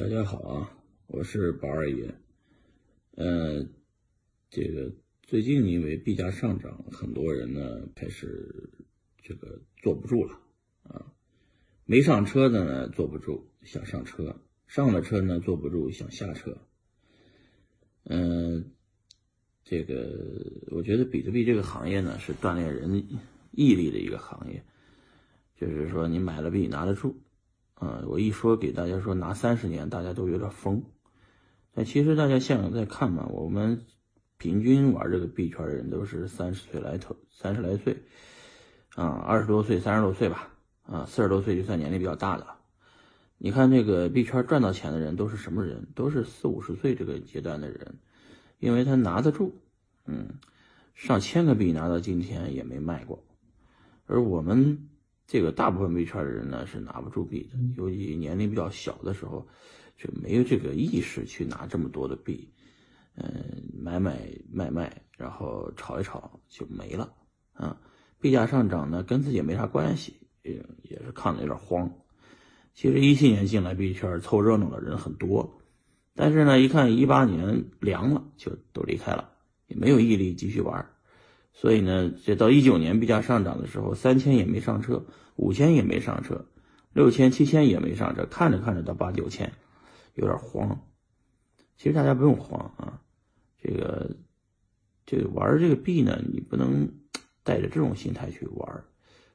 [0.00, 0.72] 大家好啊，
[1.08, 2.14] 我是宝二爷。
[3.16, 3.66] 呃，
[4.48, 4.90] 这个
[5.24, 8.70] 最近因为币价上涨，很多人呢开始
[9.22, 10.40] 这个坐不住了
[10.84, 11.12] 啊。
[11.84, 14.34] 没上车的呢坐不住，想上车；
[14.66, 16.56] 上了车呢坐不住，想下车。
[18.04, 18.72] 嗯，
[19.64, 23.06] 这个我觉得比特币这个行业呢是锻炼人
[23.50, 24.64] 毅力的一个行业，
[25.58, 27.20] 就是说你买了币拿得住。
[27.80, 30.84] 啊，我一说给大家说拿三十年，大家都有点疯。
[31.72, 33.86] 但其实大家现在在看嘛，我们
[34.36, 38.02] 平均玩这个币圈的人都是三十岁来头，三十来岁，
[38.96, 40.50] 啊，二十多岁、三十多岁吧，
[40.82, 42.58] 啊，四十多岁就算年龄比较大的了。
[43.38, 45.88] 你看这个币圈赚到钱的人都是什么人？
[45.94, 47.98] 都是四五十岁这个阶段的人，
[48.58, 49.54] 因为他拿得住，
[50.04, 50.34] 嗯，
[50.94, 53.24] 上千个币拿到今天也没卖过，
[54.04, 54.86] 而我们。
[55.30, 59.46] 这个大部分币圈的人呢是拿不住币的，尤其年龄比较小的时候，
[59.96, 62.52] 就没有这个意识去拿这么多的币，
[63.14, 64.18] 嗯，买买
[64.52, 67.14] 卖卖，然后炒一炒就没了
[67.52, 67.80] 啊。
[68.18, 71.88] 币价上涨呢跟自己也没啥关系，也也是看的有点慌。
[72.74, 75.60] 其实一七年进来币圈凑热闹的人很多，
[76.16, 79.30] 但是呢一看一八年凉了，就都离开了，
[79.68, 80.84] 也没有毅力继续玩。
[81.52, 85.04] 所以呢，这到一九年币价上涨的时候，三千也没上车，
[85.36, 86.46] 五千也没上车，
[86.94, 89.52] 六千、七千也没上车，看着看着到八九千，
[90.14, 90.80] 有点慌。
[91.76, 93.02] 其实大家不用慌啊，
[93.62, 94.16] 这个
[95.04, 96.88] 这个玩这个币呢，你不能
[97.42, 98.84] 带着这种心态去玩，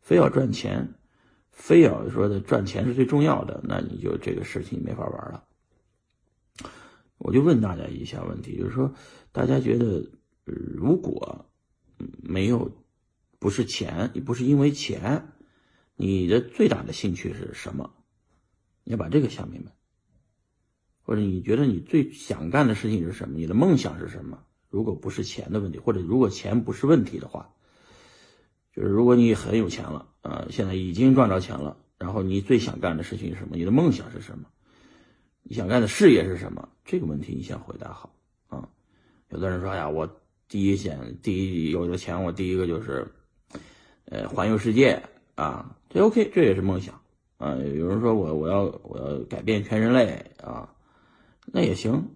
[0.00, 0.94] 非要赚钱，
[1.50, 5.44] 非要说的赚钱是最重要的，那你就这个事情没法玩了。
[7.18, 8.94] 我就问大家一下问题，就是说，
[9.30, 10.10] 大家觉得
[10.44, 11.50] 如果？
[12.22, 12.70] 没有，
[13.38, 15.28] 不是钱，也不是因为钱，
[15.96, 17.94] 你的最大的兴趣是什么？
[18.84, 19.72] 你要把这个想明白。
[21.02, 23.36] 或者你觉得你最想干的事情是什么？
[23.36, 24.44] 你的梦想是什么？
[24.70, 27.54] 如果不是钱的问题，或者如果钱不是问题的话，
[28.72, 33.56] 就是如果你很有钱了，啊，现在已经赚着钱了，然后你最想干的事情是什么？
[33.56, 34.48] 你的梦想是什么？
[35.42, 36.70] 你想干的事业是什么？
[36.84, 38.16] 这个问题你先回答好
[38.48, 38.68] 啊。
[39.28, 40.20] 有的人说：“哎呀，我。”
[40.54, 43.12] 第一先，第一有了钱，我第一个就是，
[44.04, 45.02] 呃，环游世界
[45.34, 46.94] 啊，这 OK，这也是梦想
[47.38, 47.56] 啊。
[47.56, 50.72] 有人说我我要我要改变全人类啊，
[51.46, 52.08] 那也行，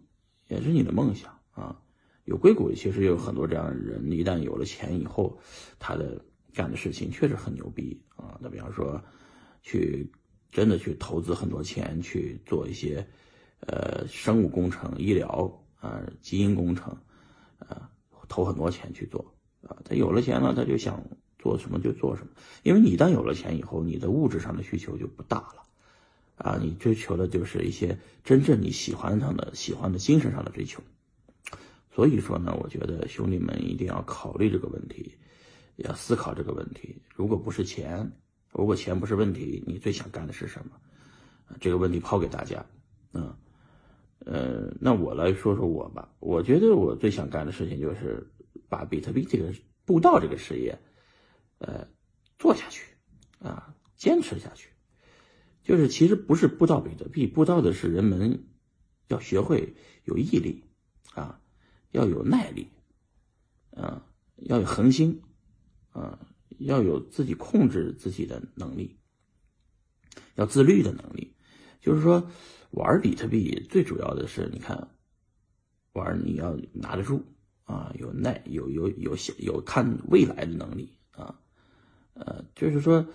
[0.46, 1.80] 也是你的梦想啊。
[2.26, 5.36] 有硅谷其实有很多这样的人，一旦有了钱以后，
[5.80, 6.24] 他的
[6.54, 8.38] 干的事情确实很牛逼啊。
[8.40, 9.02] 那比方说，
[9.64, 10.08] 去
[10.52, 13.04] 真的去投资很多钱去做一些，
[13.66, 16.96] 呃，生物工程、医疗啊、基因工程
[17.58, 17.90] 啊。
[18.28, 19.34] 投很多钱去做
[19.66, 21.02] 啊，他有了钱了，他就想
[21.38, 22.32] 做什么就做什么。
[22.62, 25.62] 因为你一旦有了钱以后，你的物质上的需求就不大了，
[26.36, 30.82] 啊，你追求的就是一些真正你喜欢上的、喜欢的精神上的追求。
[31.90, 35.16] 所以说呢，我觉得兄弟们一定要考虑这个问题，
[35.76, 37.00] 要思考这个问题。
[37.14, 38.12] 如果不是钱，
[38.52, 40.72] 如果钱不是问题，你最想干的是什么？
[41.60, 42.64] 这个问题抛给大家，
[43.12, 43.34] 嗯。
[44.28, 46.14] 呃，那我来说说我吧。
[46.20, 48.30] 我觉得我最想干的事情就是
[48.68, 49.54] 把比特币这个
[49.86, 50.78] 布道这个事业，
[51.56, 51.88] 呃，
[52.38, 52.84] 做下去，
[53.38, 54.68] 啊，坚持下去。
[55.62, 58.44] 就是其实不是布道比特币，布道的是人们
[59.06, 59.74] 要学会
[60.04, 60.62] 有毅力，
[61.14, 61.40] 啊，
[61.92, 62.68] 要有耐力，
[63.70, 64.04] 啊，
[64.36, 65.22] 要有恒心，
[65.92, 66.18] 啊，
[66.58, 68.98] 要有自己控制自己的能力，
[70.34, 71.32] 要自律的能力。
[71.88, 72.30] 就是说。
[72.72, 74.76] 玩比特币最主要的是，你看，
[75.94, 77.24] 玩你要拿得住
[77.64, 81.40] 啊，有耐，有有有有看未来的能力啊，
[82.12, 83.08] 呃，就是说，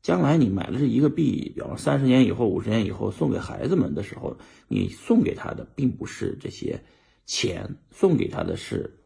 [0.00, 6.80] 将来你买的是一个币，比方三十年以后、五十年以后送给孩子们的时候，你送给他的并不是这些
[7.26, 9.02] 钱，送给他的是，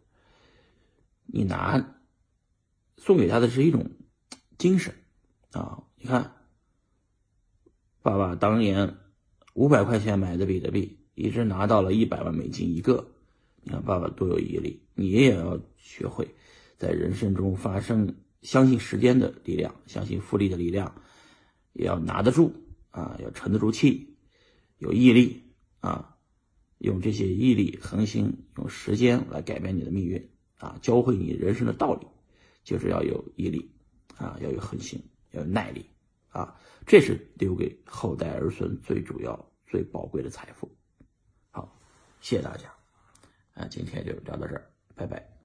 [1.25, 1.83] 你拿，
[2.99, 3.91] 送给他的是一种
[4.59, 4.95] 精神
[5.53, 6.31] 啊，你看，
[8.03, 8.99] 爸爸当年。
[9.55, 13.07] 五百块钱买的比特币，一直拿到了一百万美金一个。
[13.63, 16.29] 你看爸爸多有毅力，你也要学会
[16.77, 20.93] 在人生中发生，相信时间的力量，相信复利的力量，
[21.73, 22.53] 也要拿得住
[22.91, 24.17] 啊，要沉得住气，
[24.79, 25.41] 有毅力
[25.79, 26.17] 啊，
[26.79, 32.07] 用这些毅力、恒心，用时间来改变你的命运啊，教会你人生的道理，
[32.65, 33.71] 就是要有毅力
[34.17, 35.87] 啊，要有恒心，要有耐力。
[36.35, 36.55] 啊，
[36.85, 40.69] 这是留给后代儿孙最主要、最宝贵的财富。
[41.51, 41.79] 好，
[42.21, 42.69] 谢谢大家，
[43.55, 45.34] 啊，今天就聊到这儿，拜拜。